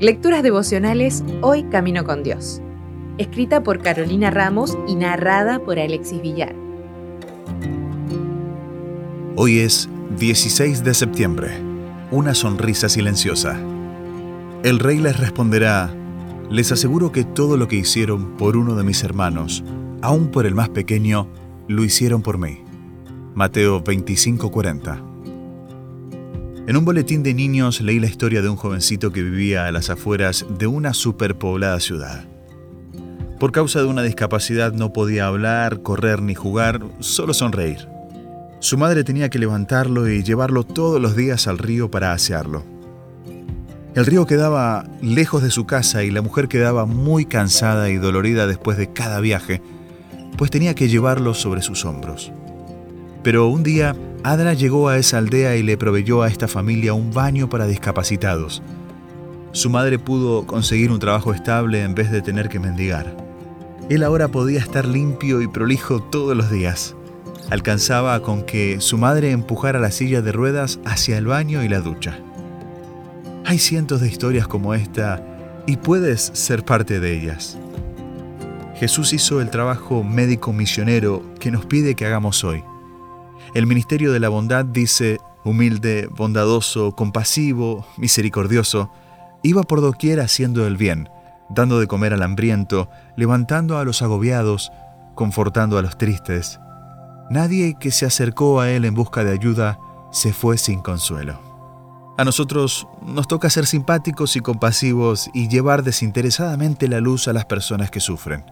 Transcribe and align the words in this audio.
Lecturas 0.00 0.42
devocionales 0.42 1.22
Hoy 1.42 1.64
Camino 1.64 2.04
con 2.04 2.22
Dios. 2.22 2.62
Escrita 3.18 3.62
por 3.62 3.82
Carolina 3.82 4.30
Ramos 4.30 4.78
y 4.88 4.94
narrada 4.94 5.58
por 5.58 5.78
Alexis 5.78 6.22
Villar. 6.22 6.54
Hoy 9.36 9.58
es 9.58 9.88
16 10.18 10.84
de 10.84 10.94
septiembre. 10.94 11.50
Una 12.10 12.34
sonrisa 12.34 12.88
silenciosa. 12.88 13.60
El 14.62 14.78
rey 14.78 14.98
les 14.98 15.18
responderá, 15.18 15.94
les 16.50 16.72
aseguro 16.72 17.12
que 17.12 17.24
todo 17.24 17.56
lo 17.56 17.68
que 17.68 17.76
hicieron 17.76 18.36
por 18.38 18.56
uno 18.56 18.74
de 18.74 18.84
mis 18.84 19.04
hermanos, 19.04 19.62
aun 20.02 20.28
por 20.28 20.46
el 20.46 20.54
más 20.54 20.70
pequeño, 20.70 21.28
lo 21.68 21.84
hicieron 21.84 22.22
por 22.22 22.38
mí. 22.38 22.64
Mateo 23.34 23.84
25:40 23.84 25.09
en 26.70 26.76
un 26.76 26.84
boletín 26.84 27.24
de 27.24 27.34
niños 27.34 27.80
leí 27.80 27.98
la 27.98 28.06
historia 28.06 28.42
de 28.42 28.48
un 28.48 28.54
jovencito 28.54 29.10
que 29.10 29.24
vivía 29.24 29.66
a 29.66 29.72
las 29.72 29.90
afueras 29.90 30.46
de 30.56 30.68
una 30.68 30.94
superpoblada 30.94 31.80
ciudad. 31.80 32.28
Por 33.40 33.50
causa 33.50 33.80
de 33.80 33.86
una 33.86 34.04
discapacidad 34.04 34.72
no 34.72 34.92
podía 34.92 35.26
hablar, 35.26 35.82
correr 35.82 36.22
ni 36.22 36.36
jugar, 36.36 36.80
solo 37.00 37.34
sonreír. 37.34 37.88
Su 38.60 38.78
madre 38.78 39.02
tenía 39.02 39.30
que 39.30 39.40
levantarlo 39.40 40.08
y 40.08 40.22
llevarlo 40.22 40.62
todos 40.62 41.02
los 41.02 41.16
días 41.16 41.48
al 41.48 41.58
río 41.58 41.90
para 41.90 42.12
asearlo. 42.12 42.62
El 43.96 44.06
río 44.06 44.24
quedaba 44.24 44.84
lejos 45.02 45.42
de 45.42 45.50
su 45.50 45.66
casa 45.66 46.04
y 46.04 46.12
la 46.12 46.22
mujer 46.22 46.46
quedaba 46.46 46.86
muy 46.86 47.24
cansada 47.24 47.90
y 47.90 47.96
dolorida 47.96 48.46
después 48.46 48.78
de 48.78 48.92
cada 48.92 49.18
viaje, 49.18 49.60
pues 50.38 50.52
tenía 50.52 50.76
que 50.76 50.88
llevarlo 50.88 51.34
sobre 51.34 51.62
sus 51.62 51.84
hombros. 51.84 52.30
Pero 53.24 53.48
un 53.48 53.64
día 53.64 53.96
Adra 54.22 54.52
llegó 54.52 54.88
a 54.88 54.98
esa 54.98 55.16
aldea 55.16 55.56
y 55.56 55.62
le 55.62 55.78
proveyó 55.78 56.22
a 56.22 56.28
esta 56.28 56.46
familia 56.46 56.92
un 56.92 57.10
baño 57.10 57.48
para 57.48 57.66
discapacitados. 57.66 58.62
Su 59.52 59.70
madre 59.70 59.98
pudo 59.98 60.46
conseguir 60.46 60.92
un 60.92 60.98
trabajo 60.98 61.32
estable 61.32 61.82
en 61.82 61.94
vez 61.94 62.10
de 62.10 62.20
tener 62.20 62.50
que 62.50 62.60
mendigar. 62.60 63.16
Él 63.88 64.04
ahora 64.04 64.28
podía 64.28 64.60
estar 64.60 64.86
limpio 64.86 65.40
y 65.40 65.48
prolijo 65.48 66.02
todos 66.02 66.36
los 66.36 66.50
días. 66.50 66.94
Alcanzaba 67.48 68.20
con 68.20 68.42
que 68.42 68.80
su 68.80 68.98
madre 68.98 69.30
empujara 69.30 69.80
la 69.80 69.90
silla 69.90 70.20
de 70.20 70.32
ruedas 70.32 70.78
hacia 70.84 71.16
el 71.16 71.26
baño 71.26 71.64
y 71.64 71.68
la 71.68 71.80
ducha. 71.80 72.18
Hay 73.46 73.58
cientos 73.58 74.02
de 74.02 74.08
historias 74.08 74.46
como 74.46 74.74
esta 74.74 75.24
y 75.66 75.78
puedes 75.78 76.30
ser 76.34 76.62
parte 76.62 77.00
de 77.00 77.16
ellas. 77.16 77.58
Jesús 78.76 79.14
hizo 79.14 79.40
el 79.40 79.50
trabajo 79.50 80.04
médico 80.04 80.52
misionero 80.52 81.22
que 81.40 81.50
nos 81.50 81.64
pide 81.64 81.94
que 81.94 82.06
hagamos 82.06 82.44
hoy. 82.44 82.62
El 83.54 83.66
ministerio 83.66 84.12
de 84.12 84.20
la 84.20 84.28
bondad 84.28 84.64
dice, 84.64 85.18
humilde, 85.44 86.08
bondadoso, 86.10 86.94
compasivo, 86.94 87.86
misericordioso, 87.96 88.90
iba 89.42 89.62
por 89.62 89.80
doquier 89.80 90.20
haciendo 90.20 90.66
el 90.66 90.76
bien, 90.76 91.08
dando 91.48 91.80
de 91.80 91.88
comer 91.88 92.12
al 92.12 92.22
hambriento, 92.22 92.88
levantando 93.16 93.78
a 93.78 93.84
los 93.84 94.02
agobiados, 94.02 94.70
confortando 95.14 95.78
a 95.78 95.82
los 95.82 95.98
tristes. 95.98 96.60
Nadie 97.28 97.76
que 97.78 97.90
se 97.90 98.06
acercó 98.06 98.60
a 98.60 98.70
él 98.70 98.84
en 98.84 98.94
busca 98.94 99.24
de 99.24 99.32
ayuda 99.32 99.78
se 100.12 100.32
fue 100.32 100.56
sin 100.56 100.80
consuelo. 100.80 101.40
A 102.18 102.24
nosotros 102.24 102.86
nos 103.02 103.28
toca 103.28 103.50
ser 103.50 103.66
simpáticos 103.66 104.36
y 104.36 104.40
compasivos 104.40 105.30
y 105.32 105.48
llevar 105.48 105.82
desinteresadamente 105.82 106.86
la 106.86 107.00
luz 107.00 107.28
a 107.28 107.32
las 107.32 107.46
personas 107.46 107.90
que 107.90 108.00
sufren. 108.00 108.44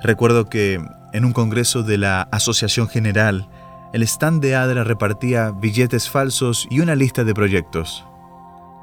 Recuerdo 0.00 0.48
que 0.48 0.80
en 1.12 1.24
un 1.24 1.32
congreso 1.32 1.82
de 1.82 1.98
la 1.98 2.22
Asociación 2.30 2.88
General 2.88 3.48
el 3.92 4.02
stand 4.02 4.42
de 4.42 4.54
Adra 4.54 4.84
repartía 4.84 5.50
billetes 5.50 6.10
falsos 6.10 6.66
y 6.70 6.80
una 6.80 6.94
lista 6.94 7.24
de 7.24 7.34
proyectos. 7.34 8.04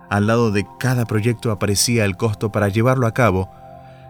Al 0.10 0.28
lado 0.28 0.52
de 0.52 0.66
cada 0.80 1.06
proyecto 1.06 1.52
aparecía 1.52 2.06
el 2.06 2.18
costo 2.18 2.52
para 2.52 2.70
llevarlo 2.70 3.08
a 3.08 3.14
cabo, 3.14 3.50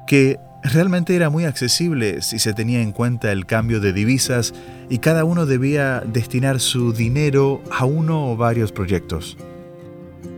que 0.08 0.40
realmente 0.64 1.16
era 1.16 1.30
muy 1.30 1.46
accesible 1.46 2.22
si 2.22 2.40
se 2.40 2.54
tenía 2.54 2.82
en 2.82 2.92
cuenta 2.92 3.32
el 3.32 3.46
cambio 3.46 3.80
de 3.80 3.94
divisas 3.94 4.54
y 4.90 5.00
cada 5.00 5.26
uno 5.26 5.46
debía 5.46 6.02
destinar 6.02 6.60
su 6.60 6.94
dinero 6.94 7.62
a 7.72 7.86
uno 7.86 8.32
o 8.32 8.38
varios 8.38 8.72
proyectos. 8.72 9.38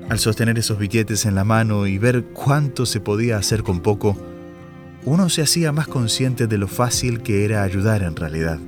Al 0.09 0.19
sostener 0.19 0.57
esos 0.57 0.78
billetes 0.79 1.25
en 1.25 1.35
la 1.35 1.44
mano 1.44 1.85
y 1.85 1.97
ver 1.97 2.25
cuánto 2.25 2.85
se 2.85 3.00
podía 3.00 3.38
hacer 3.38 3.63
con 3.63 3.81
poco, 3.81 4.17
uno 5.06 5.29
se 5.29 5.41
hacía 5.41 5.72
más 5.72 5.88
consciente 5.88 6.47
de 6.47 6.57
lo 6.57 6.67
fácil 6.67 7.22
que 7.22 7.46
era 7.46 7.63
ayudar 7.63 8.03
en 8.03 8.16
realidad. 8.16 8.59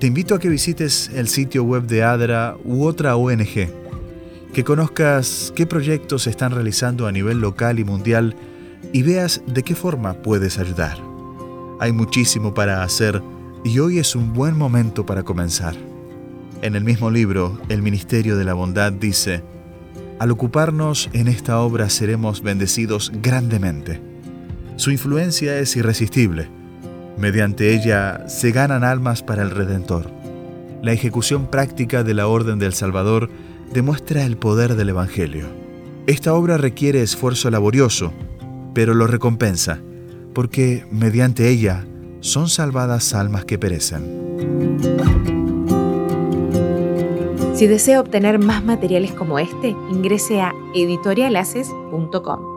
Te 0.00 0.06
invito 0.06 0.34
a 0.34 0.38
que 0.38 0.48
visites 0.48 1.10
el 1.12 1.28
sitio 1.28 1.62
web 1.62 1.82
de 1.82 2.02
ADRA 2.02 2.56
u 2.64 2.86
otra 2.86 3.16
ONG, 3.16 3.68
que 4.50 4.64
conozcas 4.64 5.52
qué 5.54 5.66
proyectos 5.66 6.22
se 6.22 6.30
están 6.30 6.52
realizando 6.52 7.06
a 7.06 7.12
nivel 7.12 7.42
local 7.42 7.78
y 7.78 7.84
mundial 7.84 8.34
y 8.94 9.02
veas 9.02 9.42
de 9.46 9.62
qué 9.62 9.74
forma 9.74 10.14
puedes 10.14 10.58
ayudar. 10.58 10.96
Hay 11.80 11.92
muchísimo 11.92 12.54
para 12.54 12.82
hacer 12.82 13.20
y 13.62 13.78
hoy 13.78 13.98
es 13.98 14.16
un 14.16 14.32
buen 14.32 14.56
momento 14.56 15.04
para 15.04 15.22
comenzar. 15.22 15.74
En 16.62 16.76
el 16.76 16.82
mismo 16.82 17.10
libro, 17.10 17.60
El 17.68 17.82
Ministerio 17.82 18.38
de 18.38 18.44
la 18.44 18.54
Bondad 18.54 18.92
dice, 18.92 19.42
al 20.18 20.30
ocuparnos 20.30 21.10
en 21.12 21.28
esta 21.28 21.60
obra 21.60 21.90
seremos 21.90 22.42
bendecidos 22.42 23.12
grandemente. 23.20 24.00
Su 24.76 24.92
influencia 24.92 25.58
es 25.58 25.76
irresistible 25.76 26.59
Mediante 27.20 27.74
ella 27.74 28.26
se 28.28 28.50
ganan 28.50 28.82
almas 28.82 29.22
para 29.22 29.42
el 29.42 29.50
Redentor. 29.50 30.10
La 30.82 30.92
ejecución 30.92 31.48
práctica 31.48 32.02
de 32.02 32.14
la 32.14 32.26
Orden 32.26 32.58
del 32.58 32.72
Salvador 32.72 33.28
demuestra 33.74 34.24
el 34.24 34.38
poder 34.38 34.74
del 34.74 34.88
Evangelio. 34.88 35.46
Esta 36.06 36.32
obra 36.32 36.56
requiere 36.56 37.02
esfuerzo 37.02 37.50
laborioso, 37.50 38.14
pero 38.72 38.94
lo 38.94 39.06
recompensa, 39.06 39.80
porque 40.32 40.86
mediante 40.90 41.50
ella 41.50 41.84
son 42.20 42.48
salvadas 42.48 43.12
almas 43.12 43.44
que 43.44 43.58
perecen. 43.58 44.78
Si 47.54 47.66
desea 47.66 48.00
obtener 48.00 48.38
más 48.38 48.64
materiales 48.64 49.12
como 49.12 49.38
este, 49.38 49.76
ingrese 49.90 50.40
a 50.40 50.54
editorialaces.com. 50.74 52.49